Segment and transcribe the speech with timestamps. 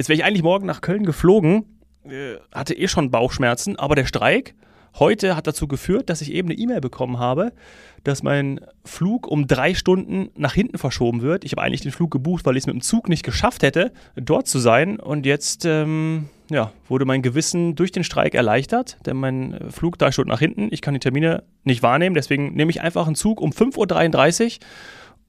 [0.00, 1.66] Jetzt wäre ich eigentlich morgen nach Köln geflogen,
[2.06, 4.54] äh, hatte eh schon Bauchschmerzen, aber der Streik
[4.98, 7.52] heute hat dazu geführt, dass ich eben eine E-Mail bekommen habe,
[8.02, 11.44] dass mein Flug um drei Stunden nach hinten verschoben wird.
[11.44, 13.92] Ich habe eigentlich den Flug gebucht, weil ich es mit dem Zug nicht geschafft hätte,
[14.16, 14.98] dort zu sein.
[14.98, 20.12] Und jetzt ähm, ja, wurde mein Gewissen durch den Streik erleichtert, denn mein Flug drei
[20.12, 20.68] Stunden nach hinten.
[20.70, 24.66] Ich kann die Termine nicht wahrnehmen, deswegen nehme ich einfach einen Zug um 5.33 Uhr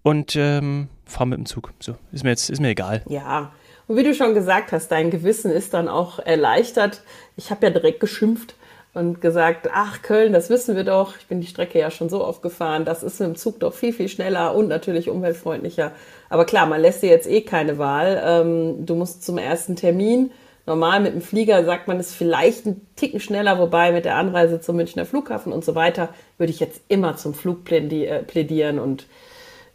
[0.04, 1.74] und ähm, fahre mit dem Zug.
[1.82, 3.04] So, ist mir jetzt ist mir egal.
[3.10, 3.52] Ja,
[3.92, 7.02] und wie du schon gesagt hast, dein Gewissen ist dann auch erleichtert.
[7.36, 8.56] Ich habe ja direkt geschimpft
[8.94, 11.18] und gesagt, ach Köln, das wissen wir doch.
[11.20, 12.86] Ich bin die Strecke ja schon so oft gefahren.
[12.86, 15.92] Das ist mit dem Zug doch viel, viel schneller und natürlich umweltfreundlicher.
[16.30, 18.22] Aber klar, man lässt dir jetzt eh keine Wahl.
[18.26, 20.32] Ähm, du musst zum ersten Termin.
[20.66, 24.62] Normal mit dem Flieger sagt man es vielleicht einen Ticken schneller, wobei mit der Anreise
[24.62, 29.06] zum Münchner Flughafen und so weiter würde ich jetzt immer zum Flug äh, plädieren und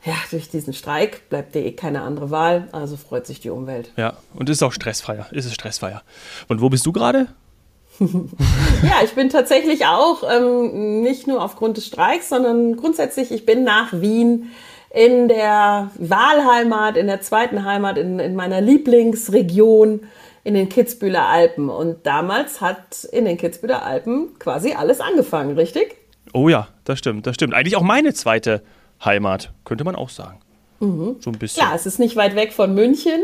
[0.04, 3.92] ja, durch diesen Streik bleibt dir eh keine andere Wahl, also freut sich die Umwelt.
[3.96, 5.26] Ja, und es ist auch stressfreier.
[5.32, 6.02] Ist es stressfreier.
[6.48, 7.28] Und wo bist du gerade?
[7.98, 13.64] ja, ich bin tatsächlich auch ähm, nicht nur aufgrund des Streiks, sondern grundsätzlich, ich bin
[13.64, 14.50] nach Wien
[14.90, 20.00] in der Wahlheimat, in der zweiten Heimat, in, in meiner Lieblingsregion
[20.44, 21.68] in den Kitzbühler Alpen.
[21.68, 25.96] Und damals hat in den Kitzbühler Alpen quasi alles angefangen, richtig?
[26.32, 27.52] Oh ja, das stimmt, das stimmt.
[27.52, 28.62] Eigentlich auch meine zweite
[29.04, 30.38] Heimat, könnte man auch sagen.
[30.80, 31.16] Mhm.
[31.20, 31.62] So ein bisschen.
[31.62, 33.22] Ja, es ist nicht weit weg von München.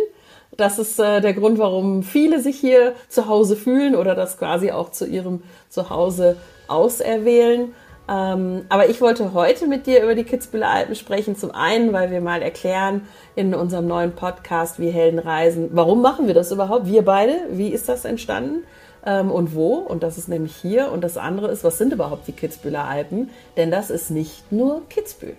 [0.57, 4.71] Das ist äh, der Grund, warum viele sich hier zu Hause fühlen oder das quasi
[4.71, 6.37] auch zu ihrem Zuhause
[6.69, 7.73] auserwählen.
[8.09, 11.37] Ähm, aber ich wollte heute mit dir über die Kitzbüheler Alpen sprechen.
[11.37, 16.27] Zum einen, weil wir mal erklären in unserem neuen Podcast Wie Helden reisen, warum machen
[16.27, 16.87] wir das überhaupt?
[16.87, 18.65] Wir beide, wie ist das entstanden?
[19.07, 19.75] Ähm, und wo?
[19.75, 20.93] Und das ist nämlich hier.
[20.93, 23.31] Und das andere ist, was sind überhaupt die Kitzbüheler Alpen?
[23.57, 25.37] Denn das ist nicht nur Kitzbühel.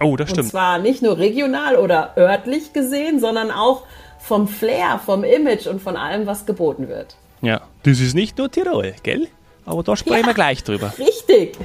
[0.00, 0.46] Oh, das stimmt.
[0.46, 3.84] Und zwar nicht nur regional oder örtlich gesehen, sondern auch
[4.18, 7.16] vom Flair, vom Image und von allem, was geboten wird.
[7.42, 9.28] Ja, das ist nicht nur Tirol, gell?
[9.66, 10.92] Aber da sprechen ja, wir gleich drüber.
[10.98, 11.56] Richtig.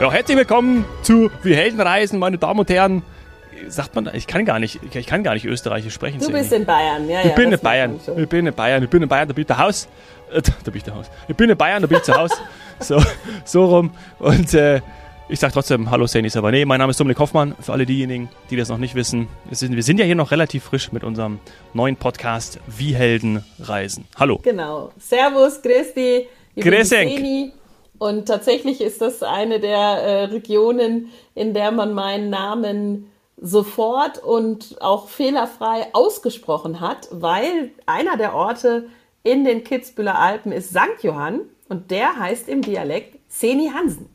[0.00, 3.02] Ja, herzlich willkommen zu Wir Heldenreisen, meine Damen und Herren.
[3.68, 6.20] Sagt man, ich kann gar nicht, ich kann gar nicht Österreichisch sprechen.
[6.20, 7.34] Du bist in Bayern, ja, ich ja.
[7.34, 8.00] Bin in Bayern.
[8.16, 8.82] Ich bin in Bayern.
[8.82, 9.88] Ich bin in Bayern, da bin ich zu Haus.
[10.32, 11.06] Äh, da bin ich zu Haus.
[11.28, 12.30] Ich bin in Bayern, da bin ich zu Haus.
[12.80, 13.02] so,
[13.44, 13.90] so rum.
[14.18, 14.80] Und äh,
[15.28, 16.66] ich sage trotzdem Hallo Sani Savané.
[16.66, 17.54] Mein Name ist Dominik Hoffmann.
[17.60, 19.28] Für alle diejenigen, die das noch nicht wissen.
[19.50, 21.38] Sind, wir sind ja hier noch relativ frisch mit unserem
[21.72, 24.06] neuen Podcast Wie Helden reisen.
[24.18, 24.40] Hallo.
[24.42, 24.90] Genau.
[24.98, 26.26] Servus, Christi.
[26.56, 26.92] Grüß
[27.98, 33.09] Und tatsächlich ist das eine der äh, Regionen, in der man meinen Namen
[33.40, 38.88] sofort und auch fehlerfrei ausgesprochen hat, weil einer der Orte
[39.22, 41.02] in den Kitzbüheler Alpen ist St.
[41.02, 44.08] Johann und der heißt im Dialekt Seni Hansen.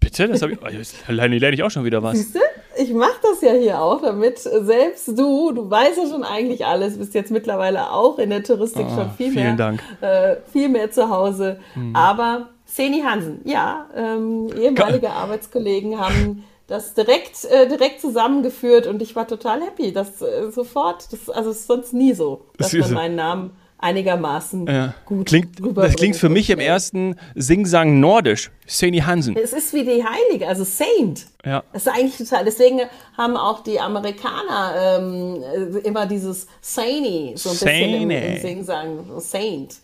[0.00, 0.28] Bitte?
[0.28, 2.18] Das ich, alleine lerne ich auch schon wieder was.
[2.18, 2.40] Siehste?
[2.76, 6.98] Ich mache das ja hier auch, damit selbst du, du weißt ja schon eigentlich alles,
[6.98, 9.80] bist jetzt mittlerweile auch in der Touristik oh, schon viel mehr, Dank.
[10.00, 11.60] Äh, viel mehr zu Hause.
[11.74, 11.94] Hm.
[11.94, 19.02] Aber Seni Hansen, ja, ähm, ehemalige Ka Arbeitskollegen haben das direkt, äh, direkt zusammengeführt und
[19.02, 22.92] ich war total happy, dass äh, sofort, das, also ist sonst nie so, dass man
[22.92, 23.50] meinen Namen
[23.84, 24.94] einigermaßen ja.
[25.04, 28.50] gut klingt, Das klingt für mich im ersten Singsang nordisch.
[28.66, 29.36] Saini Hansen.
[29.36, 31.26] Es ist wie die Heilige, also Saint.
[31.44, 31.62] Ja.
[31.72, 32.46] Das ist eigentlich total.
[32.46, 32.80] Deswegen
[33.14, 35.44] haben auch die Amerikaner ähm,
[35.84, 39.20] immer dieses Saini so ein bisschen im, im Singsang.
[39.20, 39.74] Saint.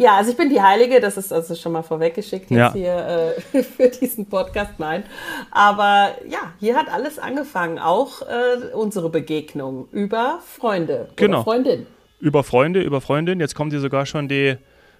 [0.00, 2.72] Ja, also ich bin die Heilige, das ist also schon mal vorweggeschickt jetzt ja.
[2.72, 5.04] hier äh, für diesen Podcast, nein.
[5.50, 11.38] Aber ja, hier hat alles angefangen, auch äh, unsere Begegnung über Freunde genau.
[11.38, 11.86] oder Freundin
[12.20, 13.40] über Freunde, über Freundin.
[13.40, 14.56] Jetzt kommt hier sogar schon die,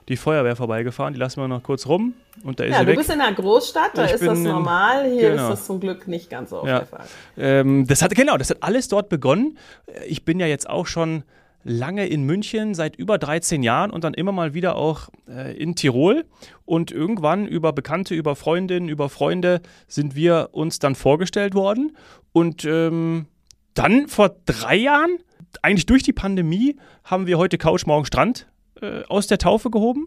[0.08, 1.12] die Feuerwehr vorbeigefahren.
[1.12, 2.14] Die lassen wir noch kurz rum.
[2.42, 2.96] Und da ist ja, du weg.
[2.96, 5.10] bist in einer Großstadt, da ich ist das normal.
[5.10, 5.44] Hier genau.
[5.44, 6.80] ist das zum Glück nicht ganz so ja.
[6.80, 7.04] der Fall.
[7.36, 9.58] Ähm, das hat, genau, das hat alles dort begonnen.
[10.06, 11.22] Ich bin ja jetzt auch schon
[11.62, 15.74] lange in München, seit über 13 Jahren und dann immer mal wieder auch äh, in
[15.74, 16.24] Tirol.
[16.64, 21.96] Und irgendwann über Bekannte, über Freundinnen, über Freunde sind wir uns dann vorgestellt worden.
[22.32, 23.26] Und ähm,
[23.74, 25.18] dann vor drei Jahren
[25.62, 28.46] eigentlich durch die Pandemie haben wir heute Couch Morgen Strand
[28.80, 30.06] äh, aus der Taufe gehoben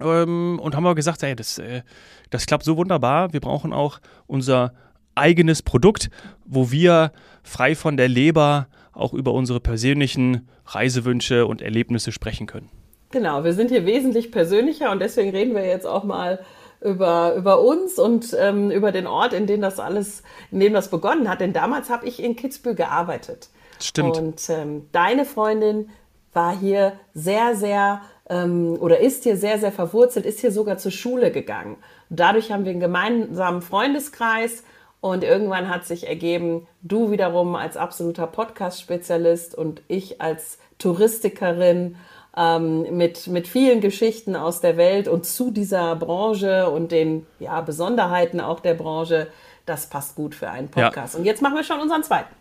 [0.00, 1.82] ähm, und haben aber gesagt, ey, das, äh,
[2.30, 3.32] das klappt so wunderbar.
[3.32, 4.72] Wir brauchen auch unser
[5.18, 6.10] eigenes Produkt,
[6.44, 7.12] wo wir
[7.42, 12.68] frei von der Leber auch über unsere persönlichen Reisewünsche und Erlebnisse sprechen können.
[13.10, 16.40] Genau, wir sind hier wesentlich persönlicher und deswegen reden wir jetzt auch mal
[16.80, 20.90] über, über uns und ähm, über den Ort, in dem das alles, in dem das
[20.90, 21.40] begonnen hat.
[21.40, 23.48] Denn damals habe ich in Kitzbühel gearbeitet.
[23.80, 24.18] Stimmt.
[24.18, 25.88] Und ähm, deine Freundin
[26.32, 30.92] war hier sehr, sehr ähm, oder ist hier sehr, sehr verwurzelt, ist hier sogar zur
[30.92, 31.76] Schule gegangen.
[32.10, 34.64] Dadurch haben wir einen gemeinsamen Freundeskreis
[35.00, 41.96] und irgendwann hat sich ergeben, du wiederum als absoluter Podcast-Spezialist und ich als Touristikerin
[42.36, 47.60] ähm, mit, mit vielen Geschichten aus der Welt und zu dieser Branche und den ja,
[47.60, 49.28] Besonderheiten auch der Branche.
[49.66, 51.14] Das passt gut für einen Podcast.
[51.14, 51.20] Ja.
[51.20, 52.37] Und jetzt machen wir schon unseren zweiten.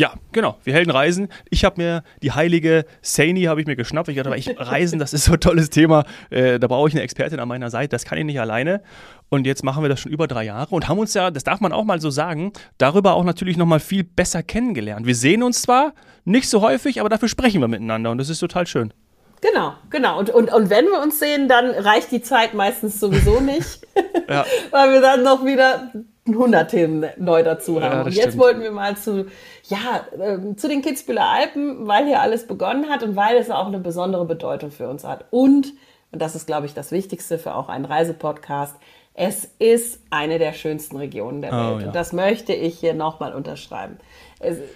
[0.00, 0.56] Ja, genau.
[0.64, 1.28] Wir Helden reisen.
[1.50, 4.08] Ich habe mir die heilige Saini habe ich mir geschnappt.
[4.08, 6.06] Ich dachte, ich reisen, das ist so ein tolles Thema.
[6.30, 7.90] Äh, da brauche ich eine Expertin an meiner Seite.
[7.90, 8.80] Das kann ich nicht alleine.
[9.28, 11.60] Und jetzt machen wir das schon über drei Jahre und haben uns ja, das darf
[11.60, 15.04] man auch mal so sagen, darüber auch natürlich noch mal viel besser kennengelernt.
[15.04, 15.92] Wir sehen uns zwar
[16.24, 18.94] nicht so häufig, aber dafür sprechen wir miteinander und das ist total schön.
[19.42, 20.18] Genau, genau.
[20.18, 23.86] Und, und, und wenn wir uns sehen, dann reicht die Zeit meistens sowieso nicht,
[24.30, 24.46] ja.
[24.70, 25.90] weil wir dann noch wieder
[26.34, 27.92] 100 Themen neu dazu haben.
[27.92, 28.38] Ja, und jetzt stimmt.
[28.38, 29.26] wollten wir mal zu,
[29.64, 33.66] ja, äh, zu den Kitzbüheler Alpen, weil hier alles begonnen hat und weil es auch
[33.66, 35.24] eine besondere Bedeutung für uns hat.
[35.30, 35.72] Und,
[36.12, 38.76] und das ist, glaube ich, das Wichtigste für auch einen Reisepodcast,
[39.14, 41.80] es ist eine der schönsten Regionen der oh, Welt.
[41.80, 41.86] Ja.
[41.88, 43.98] Und das möchte ich hier nochmal unterschreiben.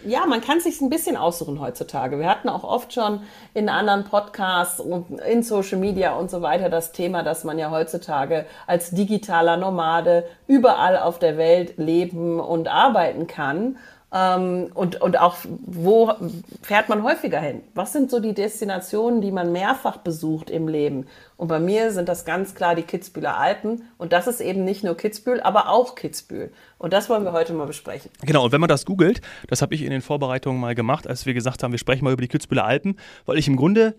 [0.05, 2.19] Ja, man kann sich ein bisschen aussuchen heutzutage.
[2.19, 3.23] Wir hatten auch oft schon
[3.55, 7.71] in anderen Podcasts und in Social Media und so weiter das Thema, dass man ja
[7.71, 13.79] heutzutage als digitaler Nomade überall auf der Welt leben und arbeiten kann.
[14.15, 16.13] Ähm, und, und auch, wo
[16.63, 17.63] fährt man häufiger hin?
[17.75, 21.07] Was sind so die Destinationen, die man mehrfach besucht im Leben?
[21.37, 23.83] Und bei mir sind das ganz klar die Kitzbüheler Alpen.
[23.99, 26.53] Und das ist eben nicht nur Kitzbühel, aber auch Kitzbühel.
[26.79, 28.09] Und das wollen wir heute mal besprechen.
[28.23, 31.27] Genau, und wenn man das googelt, das habe ich in den Vorbereitungen mal gemacht, als
[31.27, 32.97] wir gesagt haben, wir sprechen mal über die Kitzbüheler Alpen,
[33.27, 33.97] weil ich im Grunde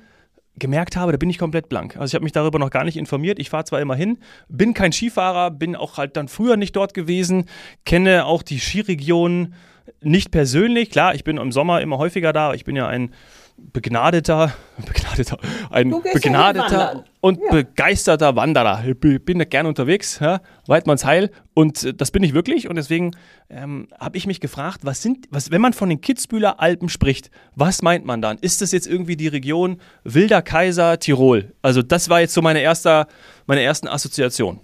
[0.57, 1.97] gemerkt habe, da bin ich komplett blank.
[1.97, 3.39] Also ich habe mich darüber noch gar nicht informiert.
[3.39, 6.93] Ich fahre zwar immer hin, bin kein Skifahrer, bin auch halt dann früher nicht dort
[6.93, 7.49] gewesen,
[7.83, 9.55] kenne auch die Skiregionen
[10.01, 13.11] nicht persönlich, klar, ich bin im Sommer immer häufiger da, ich bin ja ein
[13.57, 14.53] begnadeter,
[14.85, 15.37] begnadeter,
[15.69, 17.51] ein begnadeter und ja.
[17.51, 18.83] begeisterter Wanderer.
[18.85, 22.75] Ich bin da gerne unterwegs, ja, Weidmanns Heil und äh, das bin ich wirklich und
[22.75, 23.11] deswegen
[23.49, 27.31] ähm, habe ich mich gefragt, was sind, was, wenn man von den Kitzbüheler Alpen spricht,
[27.55, 28.37] was meint man dann?
[28.39, 31.53] Ist das jetzt irgendwie die Region Wilder Kaiser Tirol?
[31.61, 33.07] Also das war jetzt so meine erste,
[33.47, 34.59] meine ersten Assoziationen.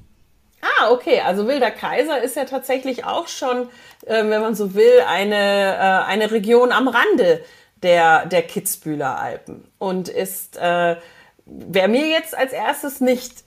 [0.82, 1.22] Ah, okay.
[1.22, 3.70] Also Wilder Kaiser ist ja tatsächlich auch schon,
[4.06, 7.44] äh, wenn man so will, eine, äh, eine Region am Rande
[7.84, 10.96] der, der Kitzbühler Alpen und ist, äh,
[11.46, 13.44] wäre mir jetzt als erstes nicht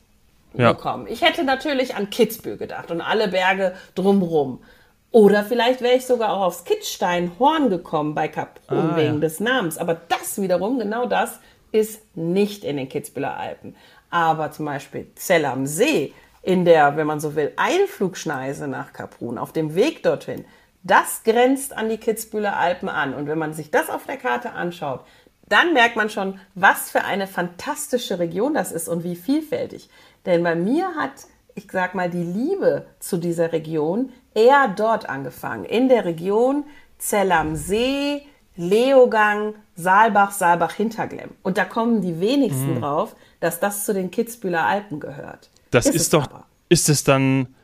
[0.54, 0.72] ja.
[0.72, 1.06] gekommen.
[1.08, 4.62] Ich hätte natürlich an Kitzbühel gedacht und alle Berge drumrum.
[5.10, 9.20] Oder vielleicht wäre ich sogar auch aufs Kitzsteinhorn gekommen bei Kaprun ah, wegen ja.
[9.20, 9.78] des Namens.
[9.78, 11.38] Aber das wiederum, genau das,
[11.70, 13.76] ist nicht in den Kitzbüheler Alpen.
[14.10, 16.12] Aber zum Beispiel Zell am See
[16.44, 20.44] in der, wenn man so will, Einflugschneise nach Kaprun, auf dem Weg dorthin,
[20.82, 23.14] das grenzt an die Kitzbüheler Alpen an.
[23.14, 25.04] Und wenn man sich das auf der Karte anschaut,
[25.48, 29.88] dann merkt man schon, was für eine fantastische Region das ist und wie vielfältig.
[30.26, 31.12] Denn bei mir hat,
[31.54, 35.64] ich sag mal, die Liebe zu dieser Region eher dort angefangen.
[35.64, 36.64] In der Region
[36.98, 38.22] Zell am See,
[38.56, 41.30] Leogang, Saalbach, Saalbach-Hinterglemm.
[41.42, 42.80] Und da kommen die wenigsten mhm.
[42.80, 45.50] drauf, dass das zu den Kitzbüheler Alpen gehört.
[45.74, 46.44] Das ist, ist doch, aber.
[46.68, 47.54] ist es dann,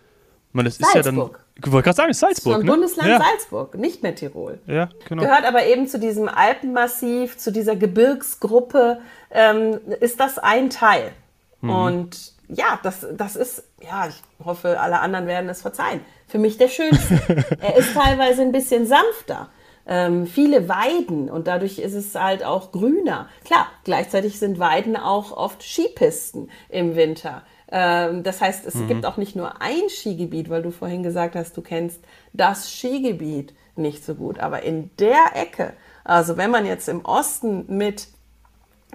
[0.53, 2.57] man, das ist ja dann, ich wollte gerade sagen, Salzburg.
[2.57, 2.73] Von ne?
[2.73, 3.21] Bundesland ja.
[3.21, 4.59] Salzburg, nicht mehr Tirol.
[4.67, 5.23] Ja, genau.
[5.23, 11.13] Gehört aber eben zu diesem Alpenmassiv, zu dieser Gebirgsgruppe, ähm, ist das ein Teil.
[11.61, 11.71] Mhm.
[11.71, 16.01] Und ja, das, das ist, ja, ich hoffe, alle anderen werden es verzeihen.
[16.27, 17.21] Für mich der schönste.
[17.61, 19.51] er ist teilweise ein bisschen sanfter.
[19.87, 23.29] Ähm, viele Weiden und dadurch ist es halt auch grüner.
[23.45, 27.43] Klar, gleichzeitig sind Weiden auch oft Skipisten im Winter.
[27.71, 28.89] Ähm, das heißt, es mhm.
[28.89, 32.01] gibt auch nicht nur ein Skigebiet, weil du vorhin gesagt hast, du kennst
[32.33, 34.39] das Skigebiet nicht so gut.
[34.41, 35.73] Aber in der Ecke,
[36.05, 38.09] also wenn man jetzt im Osten mit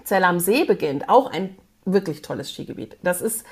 [0.04, 1.56] Zell am See beginnt, auch ein
[1.86, 2.98] wirklich tolles Skigebiet.
[3.02, 3.46] Das ist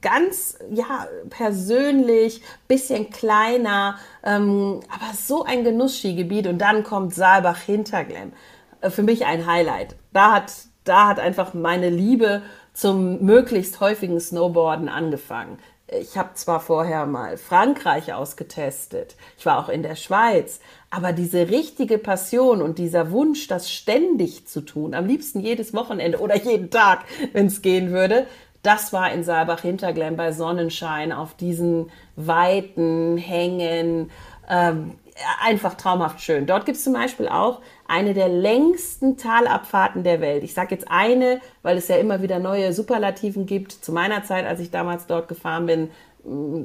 [0.00, 6.46] ganz ja persönlich, bisschen kleiner, ähm, aber so ein Genussskigebiet.
[6.46, 8.32] Und dann kommt Saalbach Hinterglemm.
[8.80, 9.96] Äh, für mich ein Highlight.
[10.12, 10.52] Da hat
[10.86, 12.42] da hat einfach meine Liebe
[12.76, 15.58] zum möglichst häufigen Snowboarden angefangen.
[15.88, 21.48] Ich habe zwar vorher mal Frankreich ausgetestet, ich war auch in der Schweiz, aber diese
[21.48, 26.70] richtige Passion und dieser Wunsch, das ständig zu tun, am liebsten jedes Wochenende oder jeden
[26.70, 28.26] Tag, wenn es gehen würde,
[28.62, 34.10] das war in Saalbach-Hinterglemm bei Sonnenschein auf diesen weiten Hängen.
[34.50, 34.96] Ähm,
[35.42, 36.46] einfach traumhaft schön.
[36.46, 40.44] Dort gibt es zum Beispiel auch eine der längsten Talabfahrten der Welt.
[40.44, 43.72] Ich sage jetzt eine, weil es ja immer wieder neue Superlativen gibt.
[43.72, 45.90] Zu meiner Zeit, als ich damals dort gefahren bin,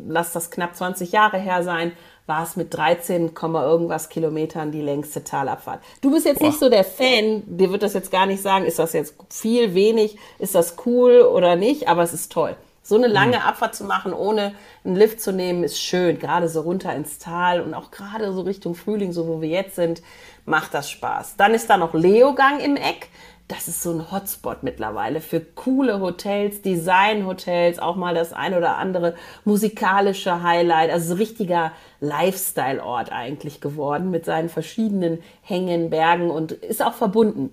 [0.07, 1.91] lass das knapp 20 Jahre her sein,
[2.25, 5.81] war es mit 13, irgendwas Kilometern die längste Talabfahrt.
[6.01, 6.47] Du bist jetzt Boah.
[6.47, 9.73] nicht so der Fan, dir wird das jetzt gar nicht sagen, ist das jetzt viel,
[9.73, 12.55] wenig, ist das cool oder nicht, aber es ist toll.
[12.91, 13.43] So eine lange mhm.
[13.43, 16.19] Abfahrt zu machen, ohne einen Lift zu nehmen, ist schön.
[16.19, 19.77] Gerade so runter ins Tal und auch gerade so Richtung Frühling, so wo wir jetzt
[19.77, 20.01] sind,
[20.45, 21.37] macht das Spaß.
[21.37, 23.07] Dann ist da noch Leogang im Eck
[23.47, 28.77] das ist so ein Hotspot mittlerweile für coole Hotels, Design-Hotels, auch mal das ein oder
[28.77, 36.53] andere musikalische Highlight, also so richtiger Lifestyle-Ort eigentlich geworden mit seinen verschiedenen Hängen, Bergen und
[36.53, 37.49] ist auch verbunden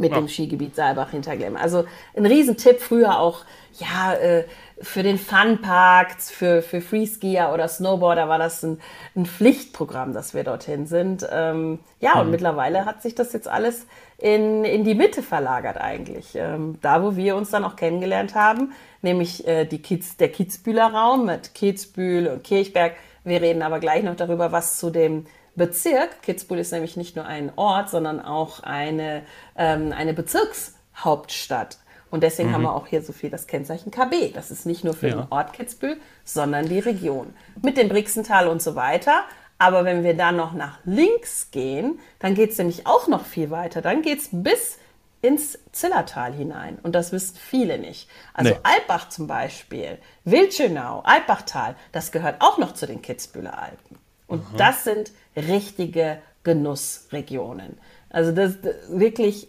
[0.00, 0.18] mit ja.
[0.18, 1.56] dem Skigebiet Saalbach hinter Glemm.
[1.56, 1.84] Also
[2.16, 3.44] ein Riesentipp, früher auch,
[3.78, 4.44] ja, äh,
[4.82, 8.80] für den Funpark, für, für Freeskier oder Snowboarder war das ein,
[9.14, 11.26] ein Pflichtprogramm, dass wir dorthin sind.
[11.30, 12.20] Ähm, ja, mhm.
[12.20, 13.86] und mittlerweile hat sich das jetzt alles
[14.18, 16.34] in, in die Mitte verlagert eigentlich.
[16.34, 18.72] Ähm, da, wo wir uns dann auch kennengelernt haben,
[19.02, 22.94] nämlich äh, die Kiez, der Kitzbühler Raum mit Kitzbühel und Kirchberg.
[23.24, 27.26] Wir reden aber gleich noch darüber, was zu dem Bezirk, Kitzbühel ist nämlich nicht nur
[27.26, 29.22] ein Ort, sondern auch eine,
[29.56, 31.78] ähm, eine Bezirkshauptstadt.
[32.10, 32.54] Und deswegen mhm.
[32.54, 34.32] haben wir auch hier so viel das Kennzeichen KB.
[34.32, 35.16] Das ist nicht nur für ja.
[35.16, 37.34] den Ort Kitzbühel, sondern die Region.
[37.62, 39.24] Mit dem Brixental und so weiter.
[39.58, 43.50] Aber wenn wir dann noch nach links gehen, dann geht es nämlich auch noch viel
[43.50, 43.82] weiter.
[43.82, 44.78] Dann geht es bis
[45.22, 46.78] ins Zillertal hinein.
[46.82, 48.08] Und das wissen viele nicht.
[48.32, 48.60] Also nee.
[48.62, 53.98] Alpbach zum Beispiel, Wildschönau, Alpbachtal, das gehört auch noch zu den Kitzbüheler Alpen.
[54.26, 54.56] Und Aha.
[54.56, 57.78] das sind richtige Genussregionen.
[58.08, 59.48] Also das, das wirklich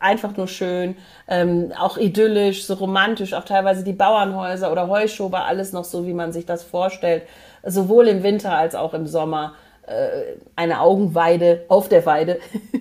[0.00, 0.96] einfach nur schön,
[1.28, 6.14] ähm, auch idyllisch, so romantisch, auch teilweise die Bauernhäuser oder Heuschober, alles noch so, wie
[6.14, 7.24] man sich das vorstellt,
[7.64, 9.54] sowohl im Winter als auch im Sommer.
[9.86, 12.38] Äh, eine Augenweide auf der Weide.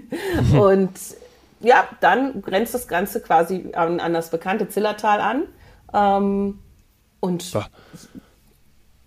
[0.60, 0.92] und
[1.60, 5.44] ja, dann grenzt das Ganze quasi an, an das bekannte Zillertal an.
[5.94, 6.60] Ähm,
[7.20, 7.70] und Ach.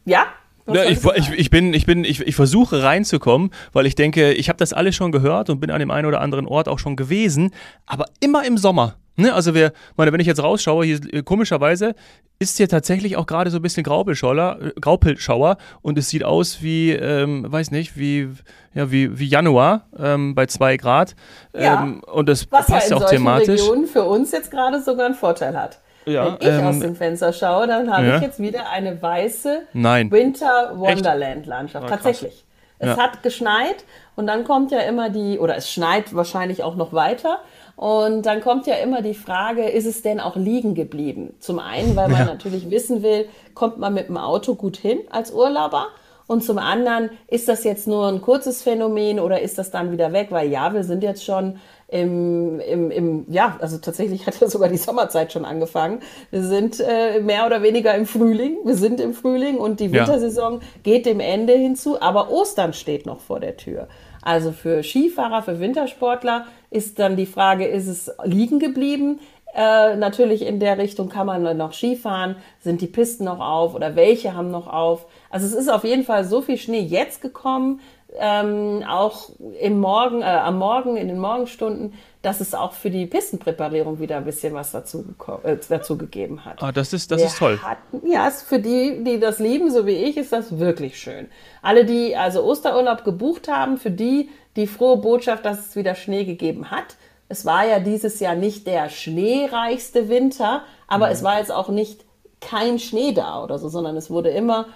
[0.05, 0.27] ja,
[0.67, 4.49] ja, ich, ich, ich, bin, ich bin, ich, ich versuche reinzukommen, weil ich denke, ich
[4.49, 6.97] habe das alles schon gehört und bin an dem einen oder anderen Ort auch schon
[6.97, 7.51] gewesen,
[7.87, 8.97] aber immer im Sommer.
[9.17, 11.95] Ne, also wir, meine, wenn ich jetzt rausschaue, hier äh, komischerweise
[12.41, 16.63] ist hier tatsächlich auch gerade so ein bisschen Graupelschauer, äh, Graupelschauer und es sieht aus
[16.63, 18.29] wie, ähm, weiß nicht, wie,
[18.75, 21.15] ja, wie, wie Januar ähm, bei zwei Grad.
[21.57, 23.61] Ja, ähm, und das passt ja auch thematisch.
[23.61, 25.79] Regionen für uns jetzt gerade sogar einen Vorteil hat.
[26.07, 28.17] Ja, Wenn ich ähm, aus dem Fenster schaue, dann habe ja.
[28.17, 30.11] ich jetzt wieder eine weiße Nein.
[30.11, 31.87] Winter Wonderland Landschaft.
[31.87, 32.45] Oh, Tatsächlich.
[32.79, 32.97] Es ja.
[32.97, 33.85] hat geschneit
[34.17, 37.39] und dann kommt ja immer die, oder es schneit wahrscheinlich auch noch weiter.
[37.77, 41.35] Und dann kommt ja immer die Frage, ist es denn auch liegen geblieben?
[41.41, 45.33] Zum einen, weil man natürlich wissen will, kommt man mit dem Auto gut hin als
[45.33, 45.89] Urlauber?
[46.27, 50.13] Und zum anderen, ist das jetzt nur ein kurzes Phänomen oder ist das dann wieder
[50.13, 50.29] weg?
[50.31, 54.69] Weil ja, wir sind jetzt schon im, im, im, ja, also tatsächlich hat ja sogar
[54.69, 56.01] die Sommerzeit schon angefangen.
[56.31, 58.57] Wir sind äh, mehr oder weniger im Frühling.
[58.65, 60.61] Wir sind im Frühling und die Wintersaison ja.
[60.83, 63.89] geht dem Ende hinzu, aber Ostern steht noch vor der Tür.
[64.23, 69.21] Also für Skifahrer, für Wintersportler ist dann die Frage, ist es liegen geblieben?
[69.55, 72.37] Äh, natürlich in der Richtung kann man noch Skifahren.
[72.61, 75.07] Sind die Pisten noch auf oder welche haben noch auf?
[75.35, 77.81] Also es ist auf jeden Fall so viel Schnee jetzt gekommen,
[78.17, 83.05] ähm, auch im Morgen, äh, am Morgen, in den Morgenstunden, dass es auch für die
[83.07, 85.05] Pistenpräparierung wieder ein bisschen was dazu,
[85.43, 86.63] äh, dazu gegeben hat.
[86.63, 87.59] Ah, das ist, das ist toll.
[87.61, 91.27] Hatten, ja, für die, die das lieben, so wie ich, ist das wirklich schön.
[91.63, 96.23] Alle, die also Osterurlaub gebucht haben, für die die frohe Botschaft, dass es wieder Schnee
[96.23, 96.95] gegeben hat.
[97.29, 101.13] Es war ja dieses Jahr nicht der schneereichste Winter, aber mhm.
[101.13, 102.05] es war jetzt auch nicht
[102.41, 104.67] kein Schnee da oder so, sondern es wurde immer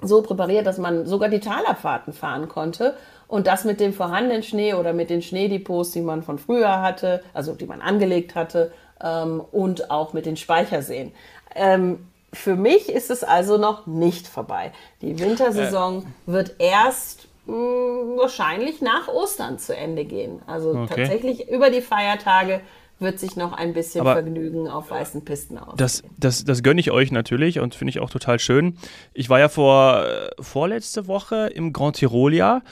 [0.00, 2.94] so präpariert, dass man sogar die Talabfahrten fahren konnte.
[3.26, 7.22] Und das mit dem vorhandenen Schnee oder mit den Schneedepots, die man von früher hatte,
[7.32, 8.72] also die man angelegt hatte,
[9.02, 11.12] ähm, und auch mit den Speicherseen.
[11.54, 14.72] Ähm, für mich ist es also noch nicht vorbei.
[15.00, 16.32] Die Wintersaison äh.
[16.32, 20.42] wird erst mh, hm, wahrscheinlich nach Ostern zu Ende gehen.
[20.46, 20.94] Also okay.
[20.96, 22.60] tatsächlich über die Feiertage
[22.98, 25.74] wird sich noch ein bisschen Aber Vergnügen auf weißen Pisten aus.
[25.76, 28.76] Das, das, das gönne ich euch natürlich und finde ich auch total schön.
[29.12, 30.06] Ich war ja vor
[30.40, 32.62] vorletzte Woche im Grand Tirolia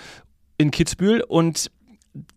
[0.59, 1.71] in Kitzbühel und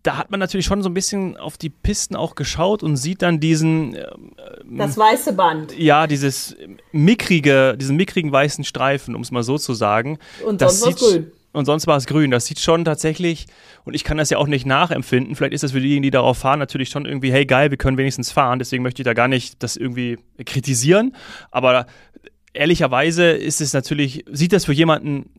[0.03, 3.21] da hat man natürlich schon so ein bisschen auf die Pisten auch geschaut und sieht
[3.21, 3.95] dann diesen.
[3.95, 5.77] Ähm, das weiße Band.
[5.77, 6.55] Ja, dieses
[6.93, 10.17] mickrige, diesen mickrigen weißen Streifen, um es mal so zu sagen.
[10.45, 12.31] Und das sonst sieht, grün und sonst war es grün.
[12.31, 13.47] Das sieht schon tatsächlich,
[13.83, 16.37] und ich kann das ja auch nicht nachempfinden, vielleicht ist das für diejenigen, die darauf
[16.37, 19.27] fahren, natürlich schon irgendwie, hey geil, wir können wenigstens fahren, deswegen möchte ich da gar
[19.27, 21.15] nicht das irgendwie kritisieren,
[21.51, 21.85] aber
[22.53, 25.29] ehrlicherweise ist es natürlich, sieht das für jemanden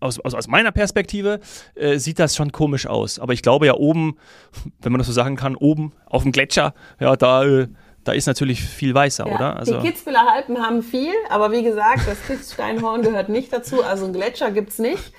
[0.00, 1.40] aus, aus, aus meiner Perspektive
[1.74, 3.18] äh, sieht das schon komisch aus.
[3.18, 4.16] Aber ich glaube ja oben,
[4.82, 7.68] wenn man das so sagen kann, oben auf dem Gletscher, ja, da, äh,
[8.04, 9.56] Da ist natürlich viel weißer, Ja, oder?
[9.56, 13.82] Also, die Kitzbüheler Alpen haben viel, aber wie gesagt, das Kitzsteinhorn gehört nicht dazu.
[13.82, 15.12] Also einen Gletscher gibt's nicht.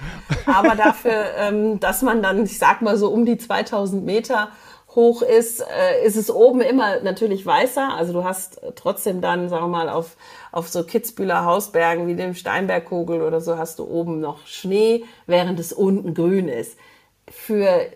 [0.46, 4.50] Aber dafür, ähm, dass man dann, ich sag mal so um die 2000 Meter
[4.96, 7.94] hoch ist, äh, ist es oben immer natürlich weißer.
[7.96, 10.16] Also du hast trotzdem dann, sagen wir mal, auf,
[10.52, 15.60] auf so Kitzbüheler Hausbergen wie dem Steinbergkogel oder so hast du oben noch Schnee, während
[15.60, 16.78] es unten grün ist.
[17.30, 17.88] Für,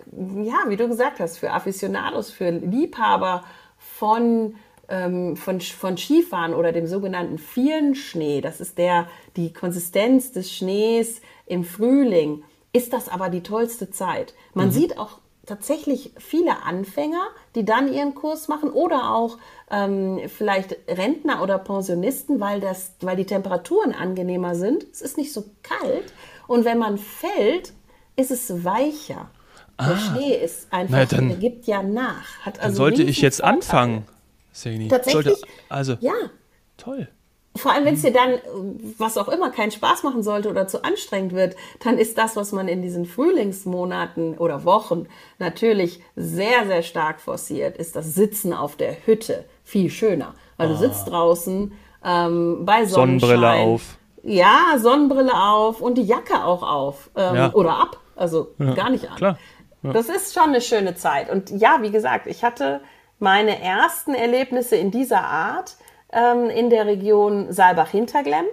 [0.41, 3.43] ja, wie du gesagt hast, für Aficionados, für Liebhaber
[3.77, 4.55] von
[4.89, 10.51] ähm, von, von Skifahren oder dem sogenannten vielen Schnee, das ist der, die Konsistenz des
[10.51, 12.43] Schnees im Frühling,
[12.73, 14.33] ist das aber die tollste Zeit.
[14.53, 17.23] Man sieht auch tatsächlich viele Anfänger,
[17.55, 19.37] die dann ihren Kurs machen oder auch
[19.71, 24.85] ähm, vielleicht Rentner oder Pensionisten, weil, das, weil die Temperaturen angenehmer sind.
[24.91, 26.13] Es ist nicht so kalt
[26.47, 27.73] und wenn man fällt,
[28.15, 29.29] ist es weicher.
[29.79, 32.25] Der Schnee ist einfach, Na, dann- der gibt ja nach.
[32.43, 33.55] Hat dann also sollte ich jetzt Vorteile.
[33.57, 34.05] anfangen,
[34.51, 34.87] Seni.
[34.87, 35.25] Tatsächlich?
[35.25, 36.13] Sollte, also, Ja,
[36.77, 37.07] toll.
[37.55, 38.39] vor allem wenn es dir dann, äh,
[38.97, 42.51] was auch immer, keinen Spaß machen sollte oder zu anstrengend wird, dann ist das, was
[42.51, 45.07] man in diesen Frühlingsmonaten oder Wochen
[45.39, 50.33] natürlich sehr, sehr stark forciert, ist das Sitzen auf der Hütte viel schöner.
[50.57, 51.71] Weil du sitzt draußen
[52.03, 53.29] ähm, bei Sonnenschein.
[53.29, 53.97] Sonnenbrille auf.
[54.23, 57.53] Ja, Sonnenbrille auf und die Jacke auch auf ähm, Ja.
[57.53, 57.97] oder ab.
[58.15, 59.15] Also gar nicht an.
[59.15, 59.37] klar.
[59.81, 61.29] Das ist schon eine schöne Zeit.
[61.29, 62.81] Und ja, wie gesagt, ich hatte
[63.19, 65.75] meine ersten Erlebnisse in dieser Art
[66.11, 68.45] ähm, in der Region Saalbach-Hinterglemm.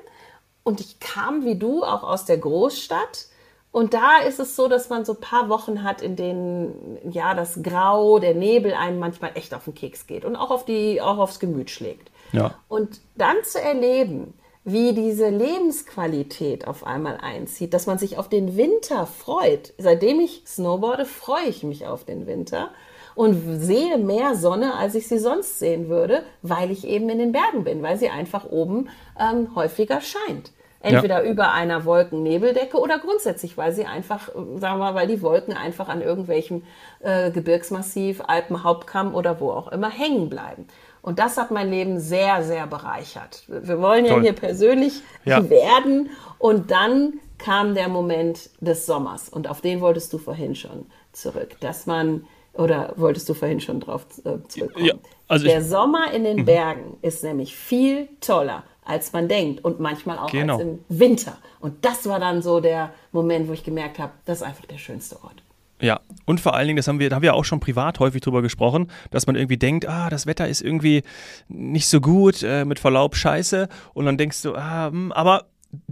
[0.64, 3.26] Und ich kam wie du auch aus der Großstadt.
[3.70, 7.35] Und da ist es so, dass man so ein paar Wochen hat, in denen ja
[7.35, 11.00] das Grau, der Nebel einem manchmal echt auf den Keks geht und auch auf die,
[11.00, 12.11] auch aufs Gemüt schlägt.
[12.32, 12.54] Ja.
[12.68, 18.56] Und dann zu erleben, wie diese Lebensqualität auf einmal einzieht, dass man sich auf den
[18.56, 19.75] Winter freut.
[19.78, 22.70] Seitdem ich snowboarde, freue ich mich auf den Winter
[23.16, 27.32] und sehe mehr Sonne, als ich sie sonst sehen würde, weil ich eben in den
[27.32, 30.52] Bergen bin, weil sie einfach oben ähm, häufiger scheint.
[30.80, 35.20] Entweder über einer Wolkennebeldecke oder grundsätzlich, weil sie einfach, äh, sagen wir mal, weil die
[35.23, 36.62] Wolken einfach an irgendwelchem
[37.00, 40.68] äh, Gebirgsmassiv, Alpenhauptkamm oder wo auch immer hängen bleiben.
[41.02, 43.44] Und das hat mein Leben sehr, sehr bereichert.
[43.49, 44.23] Wir wollen ja Toll.
[44.23, 45.49] hier persönlich Ja.
[45.50, 46.11] werden.
[46.38, 49.28] Und dann kam der Moment des Sommers.
[49.28, 51.56] Und auf den wolltest du vorhin schon zurück.
[51.61, 52.26] Dass man,
[52.58, 54.86] oder wolltest du vorhin schon drauf äh, zurückkommen?
[54.86, 54.95] Ja,
[55.28, 55.64] also der Mhm.
[55.64, 59.64] Sommer in den Bergen ist nämlich viel toller, als man denkt.
[59.64, 60.54] Und manchmal auch Genau.
[60.54, 61.38] als im Winter.
[61.60, 64.78] Und das war dann so der Moment, wo ich gemerkt habe, das ist einfach der
[64.78, 65.42] schönste Ort.
[65.78, 68.23] Ja, und vor allen Dingen, das haben wir, da haben wir auch schon privat häufig
[68.23, 71.02] drüber gesprochen, dass man irgendwie denkt, ah, das Wetter ist irgendwie
[71.49, 73.69] nicht so gut, äh, mit Verlaub scheiße.
[73.92, 75.45] Und dann denkst du, ah, hm, aber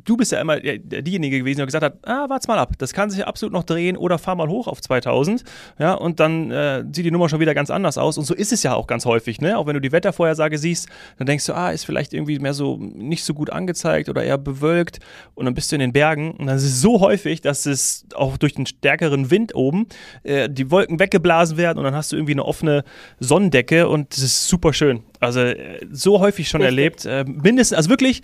[0.05, 3.11] du bist ja immer diejenige gewesen, der gesagt hat, ah, wart's mal ab, das kann
[3.11, 5.45] sich ja absolut noch drehen oder fahr mal hoch auf 2000.
[5.79, 8.19] Ja, und dann äh, sieht die Nummer schon wieder ganz anders aus.
[8.19, 9.59] Und so ist es ja auch ganz häufig, ne?
[9.59, 12.77] Auch wenn du die Wettervorhersage siehst, dann denkst du, ah, ist vielleicht irgendwie mehr so
[12.77, 15.01] nicht so gut angezeigt oder eher bewölkt.
[15.35, 18.07] Und dann bist du in den Bergen und dann ist es so häufig, dass es
[18.15, 19.87] auch durch den stärkeren Wind oben
[20.23, 22.85] äh, die Wolken weggeblasen werden und dann hast du irgendwie eine offene
[23.21, 25.03] Sonnendecke und das ist super schön.
[25.21, 26.79] Also äh, so häufig schon Richtig.
[26.79, 27.05] erlebt.
[27.07, 28.23] Äh, mindestens, also wirklich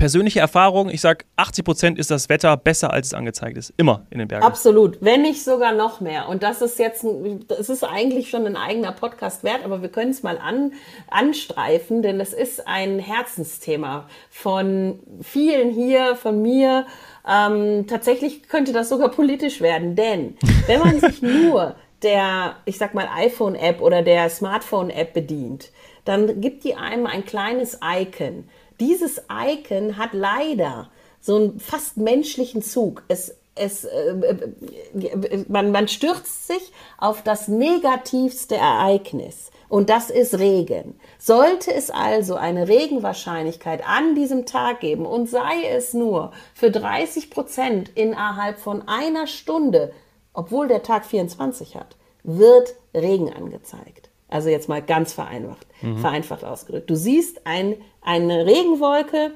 [0.00, 3.74] persönliche Erfahrung, ich sag 80 Prozent ist das Wetter besser, als es angezeigt ist.
[3.76, 4.46] Immer in den Bergen.
[4.46, 6.26] Absolut, wenn nicht sogar noch mehr.
[6.30, 7.04] Und das ist jetzt,
[7.48, 10.72] das ist eigentlich schon ein eigener Podcast wert, aber wir können es mal an,
[11.10, 16.86] anstreifen, denn es ist ein Herzensthema von vielen hier, von mir.
[17.28, 22.94] Ähm, tatsächlich könnte das sogar politisch werden, denn wenn man sich nur der, ich sag
[22.94, 25.70] mal, iPhone-App oder der Smartphone-App bedient,
[26.06, 28.48] dann gibt die einem ein kleines Icon.
[28.80, 30.90] Dieses Icon hat leider
[31.20, 33.04] so einen fast menschlichen Zug.
[33.08, 34.10] Es, es, äh,
[34.94, 39.50] äh, man, man stürzt sich auf das negativste Ereignis.
[39.68, 40.98] Und das ist Regen.
[41.18, 47.30] Sollte es also eine Regenwahrscheinlichkeit an diesem Tag geben und sei es nur für 30
[47.30, 49.92] Prozent innerhalb von einer Stunde,
[50.32, 54.09] obwohl der Tag 24 hat, wird Regen angezeigt.
[54.30, 55.66] Also jetzt mal ganz vereinfacht,
[55.96, 56.88] vereinfacht ausgedrückt.
[56.88, 59.32] Du siehst ein, eine Regenwolke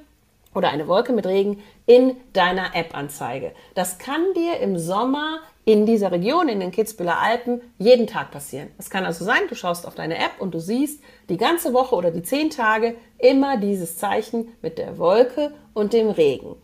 [0.54, 3.52] oder eine Wolke mit Regen in deiner App-Anzeige.
[3.74, 8.68] Das kann dir im Sommer in dieser Region, in den Kitzbüheler Alpen, jeden Tag passieren.
[8.78, 11.94] Es kann also sein, du schaust auf deine App und du siehst die ganze Woche
[11.94, 16.56] oder die zehn Tage immer dieses Zeichen mit der Wolke und dem Regen.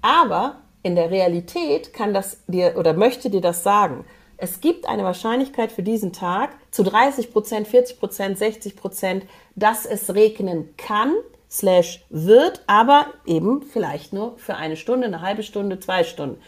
[0.00, 4.04] Aber in der Realität kann das dir oder möchte dir das sagen.
[4.38, 9.86] Es gibt eine Wahrscheinlichkeit für diesen Tag zu 30 Prozent, 40 Prozent, 60 Prozent, dass
[9.86, 11.14] es regnen kann,
[11.50, 16.40] slash wird, aber eben vielleicht nur für eine Stunde, eine halbe Stunde, zwei Stunden.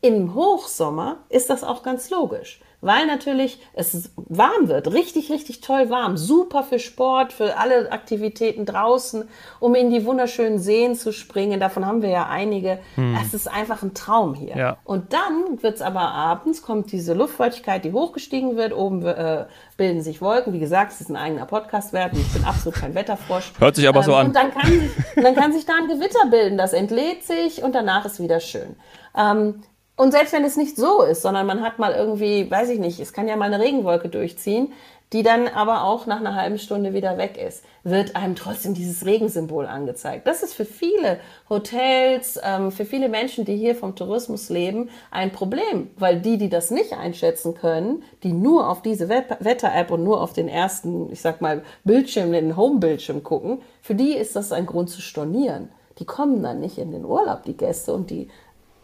[0.00, 5.90] Im Hochsommer ist das auch ganz logisch, weil natürlich es warm wird, richtig, richtig toll
[5.90, 11.58] warm, super für Sport, für alle Aktivitäten draußen, um in die wunderschönen Seen zu springen.
[11.58, 12.78] Davon haben wir ja einige.
[12.94, 13.16] Hm.
[13.20, 14.56] Es ist einfach ein Traum hier.
[14.56, 14.76] Ja.
[14.84, 20.02] Und dann wird es aber abends, kommt diese Luftfeuchtigkeit, die hochgestiegen wird, oben äh, bilden
[20.02, 20.52] sich Wolken.
[20.52, 22.12] Wie gesagt, es ist ein eigener Podcast wert.
[22.12, 23.52] Ich bin absolut kein Wetterfrosch.
[23.58, 24.26] Hört sich aber ähm, so an.
[24.28, 26.56] Und dann kann, sich, dann kann sich da ein Gewitter bilden.
[26.56, 28.76] Das entlädt sich und danach ist wieder schön.
[29.16, 29.62] Ähm,
[29.98, 33.00] und selbst wenn es nicht so ist, sondern man hat mal irgendwie, weiß ich nicht,
[33.00, 34.72] es kann ja mal eine Regenwolke durchziehen,
[35.12, 39.06] die dann aber auch nach einer halben Stunde wieder weg ist, wird einem trotzdem dieses
[39.06, 40.26] Regensymbol angezeigt.
[40.26, 45.32] Das ist für viele Hotels, ähm, für viele Menschen, die hier vom Tourismus leben, ein
[45.32, 50.20] Problem, weil die, die das nicht einschätzen können, die nur auf diese Wetter-App und nur
[50.20, 54.66] auf den ersten, ich sag mal, Bildschirm, den Home-Bildschirm gucken, für die ist das ein
[54.66, 55.70] Grund zu stornieren.
[55.98, 58.28] Die kommen dann nicht in den Urlaub, die Gäste, und die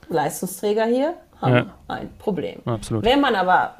[0.08, 1.66] Leistungsträger hier haben ja.
[1.88, 2.60] ein Problem.
[2.64, 3.04] Absolut.
[3.04, 3.76] Wenn man aber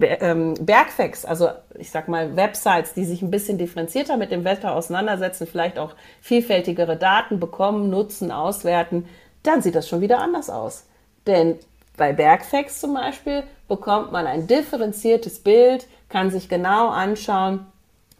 [0.00, 4.74] ähm, Bergfacts, also ich sag mal Websites, die sich ein bisschen differenzierter mit dem Wetter
[4.74, 9.08] auseinandersetzen, vielleicht auch vielfältigere Daten bekommen, nutzen, auswerten,
[9.42, 10.84] dann sieht das schon wieder anders aus.
[11.26, 11.56] Denn
[11.96, 17.66] bei Bergfacts zum Beispiel bekommt man ein differenziertes Bild, kann sich genau anschauen,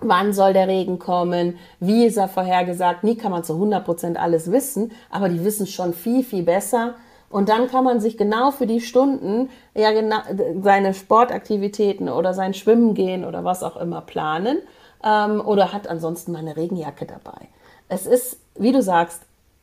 [0.01, 3.05] wann soll der Regen kommen, wie ist er vorhergesagt.
[3.05, 6.95] Nie kann man zu 100% alles wissen, aber die wissen schon viel, viel besser,
[7.31, 10.19] und dann kann man sich genau für die Stunden ja genau
[10.63, 14.59] seine Sportaktivitäten oder sein Schwimmen gehen oder was auch immer planen
[15.05, 17.49] ähm, oder hat ansonsten mal eine Regenjacke dabei.
[17.89, 19.23] Es ist, wie du sagst,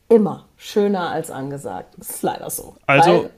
[0.10, 1.96] immer schöner als angesagt.
[1.98, 2.76] Das ist leider so.
[2.86, 3.30] Also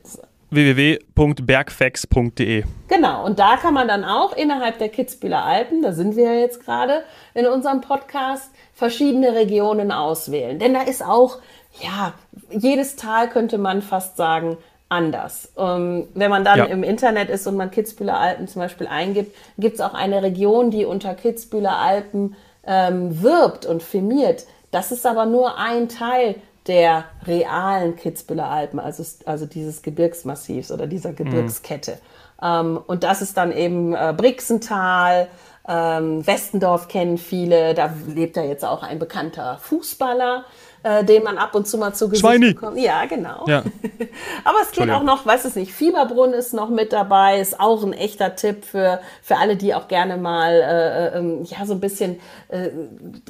[0.49, 2.63] www.bergfax.de.
[2.87, 6.35] Genau, und da kann man dann auch innerhalb der Kitzbüheler Alpen, da sind wir ja
[6.39, 10.57] jetzt gerade in unserem Podcast, verschiedene Regionen auswählen.
[10.57, 11.39] Denn da ist auch
[11.81, 12.13] ja,
[12.49, 14.57] jedes Tal könnte man fast sagen,
[14.89, 15.51] anders.
[15.57, 16.65] Ähm, wenn man dann ja.
[16.65, 20.71] im Internet ist und man Kitzbüheler Alpen zum Beispiel eingibt, gibt es auch eine Region,
[20.71, 22.35] die unter Kitzbüheler Alpen
[22.65, 24.45] ähm, wirbt und firmiert.
[24.71, 26.35] Das ist aber nur ein Teil
[26.67, 31.91] der realen Kitzbüheler Alpen, also, also dieses Gebirgsmassivs oder dieser Gebirgskette.
[31.91, 31.97] Mhm.
[32.41, 35.27] Ähm, und das ist dann eben äh, Brixental,
[35.67, 40.45] ähm, Westendorf kennen viele, da lebt da jetzt auch ein bekannter Fußballer
[40.87, 42.53] äh, den man ab und zu mal zu Gesicht Schweini.
[42.53, 42.77] bekommt.
[42.77, 43.45] Ja, genau.
[43.47, 43.63] Ja.
[44.43, 47.83] Aber es geht auch noch, weiß es nicht, Fieberbrunn ist noch mit dabei, ist auch
[47.83, 51.73] ein echter Tipp für, für alle, die auch gerne mal äh, äh, ähm, ja so
[51.73, 52.69] ein bisschen äh,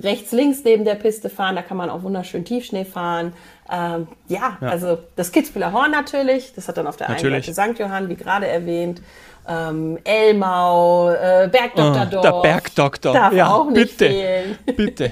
[0.01, 1.55] rechts, links neben der Piste fahren.
[1.55, 3.33] Da kann man auch wunderschön Tiefschnee fahren.
[3.69, 7.47] Ähm, ja, ja, also das Kitzbüheler Horn natürlich, das hat dann auf der natürlich.
[7.47, 7.79] einen Seite St.
[7.79, 9.01] Johann, wie gerade erwähnt
[9.47, 12.13] ähm, Elmau, äh, Bergdoktordorf.
[12.13, 13.13] Oh, der Bergdoktor.
[13.13, 14.57] Darf ja, auch nicht bitte, fehlen.
[14.75, 15.11] bitte.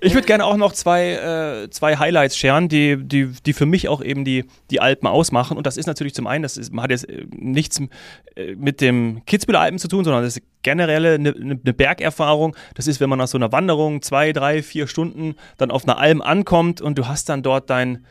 [0.00, 1.12] Ich würde gerne auch noch zwei,
[1.64, 5.56] äh, zwei Highlights scheren, die, die, die für mich auch eben die, die Alpen ausmachen.
[5.56, 7.80] Und das ist natürlich zum einen, das ist, man hat jetzt äh, nichts
[8.34, 12.56] äh, mit dem Kitzbüheler Alpen zu tun, sondern das ist generelle eine, eine Bergerfahrung.
[12.74, 15.98] Das ist, wenn man nach so einer Wanderung zwei, drei, vier Stunden dann auf einer
[15.98, 18.04] Alm ankommt und du hast dann dort dein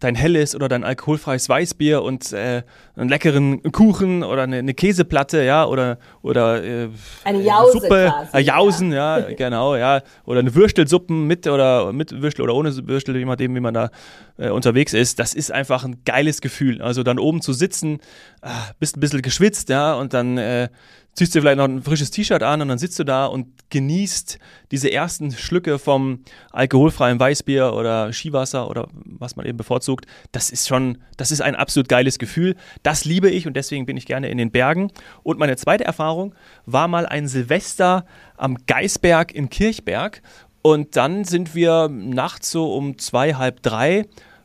[0.00, 2.62] dein helles oder dein alkoholfreies Weißbier und äh,
[2.96, 6.88] einen leckeren Kuchen oder eine, eine Käseplatte, ja, oder oder äh,
[7.24, 9.18] eine Jause Suppe, quasi, äh, Jausen, ja.
[9.18, 9.34] ja.
[9.36, 13.60] genau, ja, oder eine Würstelsuppen mit oder mit Würstel oder ohne Würstel, je nachdem, wie
[13.60, 13.90] man da
[14.36, 15.18] äh, unterwegs ist.
[15.18, 16.82] Das ist einfach ein geiles Gefühl.
[16.82, 18.00] Also dann oben zu sitzen,
[18.42, 20.68] äh, bist ein bisschen geschwitzt, ja, und dann äh,
[21.16, 24.38] ziehst dir vielleicht noch ein frisches T-Shirt an und dann sitzt du da und genießt
[24.70, 26.20] diese ersten Schlücke vom
[26.52, 30.06] alkoholfreien Weißbier oder Skiwasser oder was man eben bevorzugt.
[30.32, 32.54] Das ist schon, das ist ein absolut geiles Gefühl.
[32.82, 34.92] Das liebe ich und deswegen bin ich gerne in den Bergen.
[35.22, 36.34] Und meine zweite Erfahrung
[36.66, 38.04] war mal ein Silvester
[38.36, 40.20] am Geisberg in Kirchberg.
[40.60, 44.04] Und dann sind wir nachts so um zwei, halb drei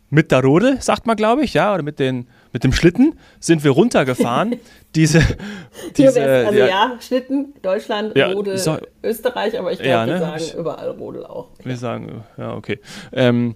[0.10, 3.64] mit der Rodel, sagt man, glaube ich, ja, oder mit den mit dem Schlitten sind
[3.64, 4.58] wir runtergefahren.
[4.96, 5.22] diese,
[5.98, 10.14] diese also ja, ja, Schlitten, Deutschland, ja, Rodel, so, Österreich, aber ich glaube, ja, ne?
[10.14, 11.50] wir sagen überall Rodel auch.
[11.64, 12.80] Wir sagen, ja, okay.
[13.14, 13.56] Ähm,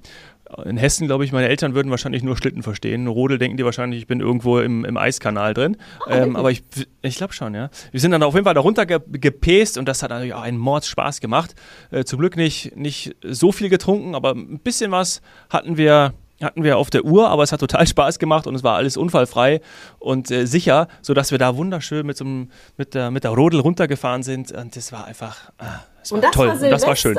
[0.64, 3.08] in Hessen, glaube ich, meine Eltern würden wahrscheinlich nur Schlitten verstehen.
[3.08, 5.78] Rodel denken die wahrscheinlich, ich bin irgendwo im, im Eiskanal drin.
[6.08, 6.62] Oh, ähm, aber ich,
[7.02, 7.70] ich glaube schon, ja.
[7.92, 10.58] Wir sind dann auf jeden Fall da runter gepäst und das hat natürlich auch einen
[10.58, 11.56] Mordspaß gemacht.
[11.90, 16.64] Äh, zum Glück nicht, nicht so viel getrunken, aber ein bisschen was hatten wir hatten
[16.64, 19.62] wir auf der Uhr, aber es hat total Spaß gemacht und es war alles unfallfrei
[20.00, 23.60] und äh, sicher, sodass wir da wunderschön mit, so einem, mit, der, mit der Rodel
[23.60, 26.48] runtergefahren sind und das war einfach ah, das und das toll.
[26.48, 27.18] War und das war schön.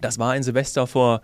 [0.00, 1.20] Das war ein Silvester vor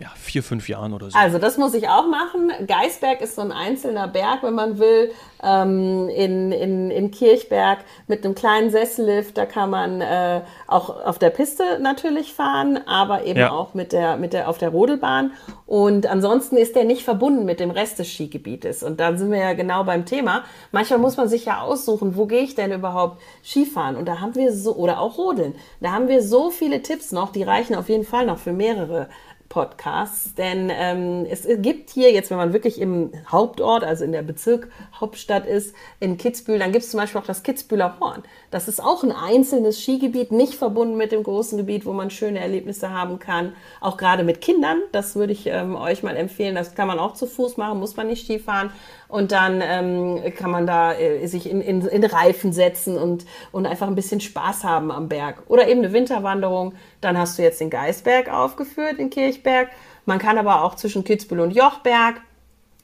[0.00, 1.18] ja, vier, fünf Jahren oder so.
[1.18, 2.50] Also das muss ich auch machen.
[2.66, 8.24] Geisberg ist so ein einzelner Berg, wenn man will, ähm, in, in, in Kirchberg mit
[8.24, 9.36] einem kleinen Sessellift.
[9.36, 13.50] Da kann man äh, auch auf der Piste natürlich fahren, aber eben ja.
[13.50, 15.32] auch mit der, mit der, auf der Rodelbahn.
[15.66, 18.82] Und ansonsten ist der nicht verbunden mit dem Rest des Skigebietes.
[18.82, 20.44] Und da sind wir ja genau beim Thema.
[20.72, 23.96] Manchmal muss man sich ja aussuchen, wo gehe ich denn überhaupt Skifahren?
[23.96, 25.54] Und da haben wir so, oder auch Rodeln.
[25.80, 29.08] Da haben wir so viele Tipps noch, die reichen auf jeden Fall noch für mehrere
[29.50, 34.22] Podcasts, denn ähm, es gibt hier jetzt, wenn man wirklich im Hauptort, also in der
[34.22, 38.22] Bezirk Hauptstadt ist, in Kitzbühel, dann gibt es zum Beispiel auch das Kitzbühler Horn.
[38.52, 42.38] Das ist auch ein einzelnes Skigebiet, nicht verbunden mit dem großen Gebiet, wo man schöne
[42.38, 43.52] Erlebnisse haben kann.
[43.80, 46.54] Auch gerade mit Kindern, das würde ich ähm, euch mal empfehlen.
[46.54, 48.70] Das kann man auch zu Fuß machen, muss man nicht Skifahren.
[49.10, 53.66] Und dann ähm, kann man da äh, sich in, in, in Reifen setzen und, und
[53.66, 55.42] einfach ein bisschen Spaß haben am Berg.
[55.48, 56.74] Oder eben eine Winterwanderung.
[57.00, 59.68] Dann hast du jetzt den Geisberg aufgeführt in Kirchberg.
[60.06, 62.20] Man kann aber auch zwischen Kitzbühel und Jochberg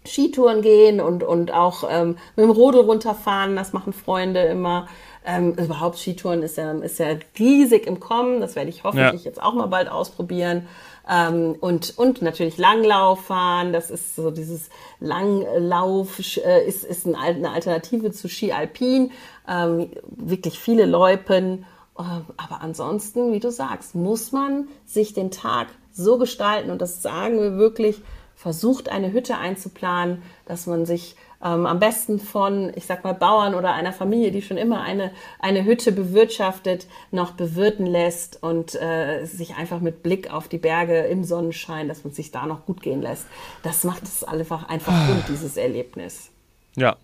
[0.07, 3.57] Skitouren gehen und, und auch ähm, mit dem Rodel runterfahren.
[3.57, 4.89] Das machen Freunde immer.
[5.25, 7.09] Ähm, überhaupt Skitouren ist ja, ist ja
[7.39, 8.41] riesig im Kommen.
[8.41, 9.31] Das werde ich hoffentlich ja.
[9.31, 10.69] jetzt auch mal bald ausprobieren.
[11.09, 13.73] Ähm, und, und natürlich Langlauf fahren.
[13.73, 19.13] Das ist so dieses Langlauf, äh, ist, ist eine Alternative zu Ski Alpin.
[19.49, 21.65] Ähm, wirklich viele Loipen.
[21.99, 27.03] Ähm, aber ansonsten, wie du sagst, muss man sich den Tag so gestalten und das
[27.03, 28.03] sagen wir wirklich,
[28.35, 33.55] versucht eine Hütte einzuplanen, dass man sich ähm, am besten von, ich sag mal, Bauern
[33.55, 39.25] oder einer Familie, die schon immer eine, eine Hütte bewirtschaftet, noch bewirten lässt und äh,
[39.25, 42.83] sich einfach mit Blick auf die Berge im Sonnenschein, dass man sich da noch gut
[42.83, 43.27] gehen lässt.
[43.63, 45.07] Das macht es einfach, einfach ah.
[45.07, 46.31] gut, dieses Erlebnis.
[46.77, 46.97] Ja,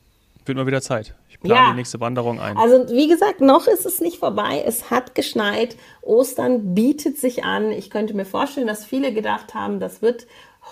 [0.45, 1.15] wird mal wieder Zeit.
[1.29, 1.71] Ich plane ja.
[1.71, 2.57] die nächste Wanderung ein.
[2.57, 4.63] Also wie gesagt, noch ist es nicht vorbei.
[4.67, 5.77] Es hat geschneit.
[6.03, 7.71] Ostern bietet sich an.
[7.71, 10.27] Ich könnte mir vorstellen, dass viele gedacht haben, das wird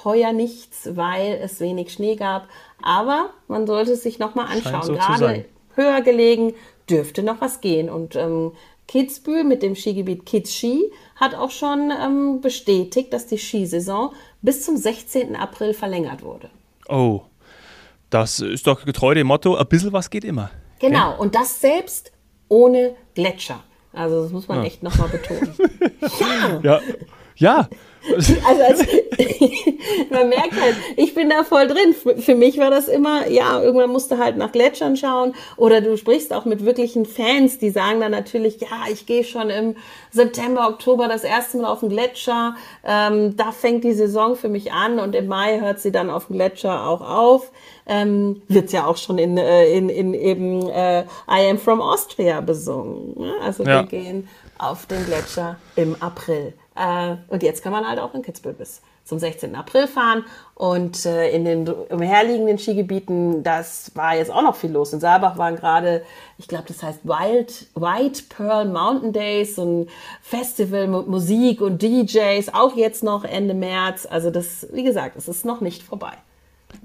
[0.05, 2.48] heuer nichts, weil es wenig Schnee gab.
[2.83, 4.83] Aber man sollte es sich nochmal anschauen.
[4.83, 6.55] So Gerade höher gelegen
[6.88, 7.90] dürfte noch was gehen.
[7.90, 8.53] Und ähm,
[8.88, 14.76] Kitzbühel mit dem Skigebiet Kitzski hat auch schon ähm, bestätigt, dass die Skisaison bis zum
[14.76, 15.37] 16.
[15.37, 16.50] April verlängert wurde.
[16.88, 17.22] Oh,
[18.11, 20.50] das ist doch getreu dem Motto, ein bisschen was geht immer.
[20.81, 21.20] Genau, okay?
[21.20, 22.11] und das selbst
[22.48, 23.62] ohne Gletscher.
[23.92, 24.64] Also das muss man ja.
[24.64, 25.55] echt nochmal betonen.
[26.62, 26.81] ja.
[26.81, 26.81] ja.
[27.37, 27.68] Ja,
[28.46, 28.80] also als,
[30.10, 31.94] man merkt halt, ich bin da voll drin.
[32.18, 35.96] Für mich war das immer, ja, irgendwann musst du halt nach Gletschern schauen oder du
[35.96, 39.76] sprichst auch mit wirklichen Fans, die sagen dann natürlich, ja, ich gehe schon im
[40.10, 42.56] September, Oktober das erste Mal auf den Gletscher.
[42.84, 46.26] Ähm, da fängt die Saison für mich an und im Mai hört sie dann auf
[46.26, 47.50] dem Gletscher auch auf.
[47.86, 52.40] Ähm, wird ja auch schon in, äh, in, in eben äh, I Am From Austria
[52.40, 53.14] besungen.
[53.18, 53.32] Ne?
[53.42, 53.80] Also ja.
[53.80, 54.28] wir gehen
[54.60, 56.52] auf den Gletscher im April.
[56.76, 59.54] Äh, und jetzt kann man halt auch in Kitzbühel bis zum 16.
[59.56, 60.24] April fahren.
[60.54, 64.92] Und äh, in den umherliegenden Skigebieten, das war jetzt auch noch viel los.
[64.92, 66.02] In Saalbach waren gerade,
[66.38, 69.88] ich glaube, das heißt Wild, White Pearl Mountain Days, so ein
[70.22, 74.06] Festival mit Musik und DJs, auch jetzt noch Ende März.
[74.08, 76.12] Also das, wie gesagt, es ist noch nicht vorbei.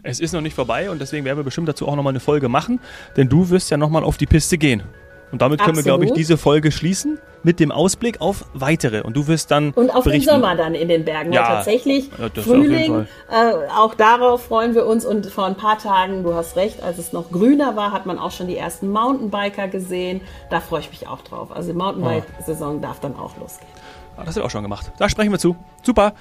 [0.01, 2.49] Es ist noch nicht vorbei und deswegen werden wir bestimmt dazu auch nochmal eine Folge
[2.49, 2.79] machen,
[3.17, 4.83] denn du wirst ja nochmal auf die Piste gehen.
[5.31, 5.85] Und damit können Absolut.
[5.85, 9.01] wir, glaube ich, diese Folge schließen mit dem Ausblick auf weitere.
[9.01, 9.71] Und du wirst dann.
[9.71, 10.29] Und auf berichten.
[10.29, 11.31] den Sommer dann in den Bergen.
[11.31, 12.09] Ja, tatsächlich.
[12.17, 13.07] Ja, Frühling.
[13.29, 15.05] Äh, auch darauf freuen wir uns.
[15.05, 18.17] Und vor ein paar Tagen, du hast recht, als es noch grüner war, hat man
[18.17, 20.21] auch schon die ersten Mountainbiker gesehen.
[20.49, 21.51] Da freue ich mich auch drauf.
[21.51, 23.69] Also die Mountainbike-Saison darf dann auch losgehen.
[24.17, 24.91] Ah, das wird auch schon gemacht.
[24.97, 25.55] Da sprechen wir zu.
[25.83, 26.13] Super.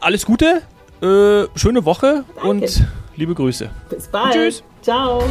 [0.00, 0.62] Alles Gute.
[1.00, 2.48] Äh, schöne Woche Danke.
[2.48, 3.70] und liebe Grüße.
[3.88, 4.26] Bis bald.
[4.26, 4.62] Und tschüss.
[4.82, 5.22] Ciao.